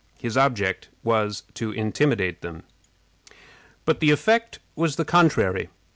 [0.19, 2.63] His object was to intimidate them.
[3.85, 5.69] But the effect was the contrary.